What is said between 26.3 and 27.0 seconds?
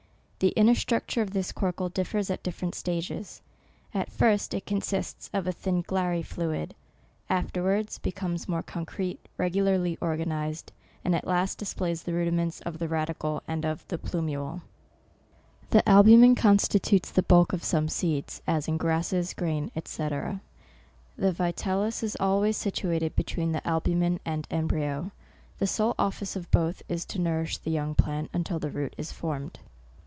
of both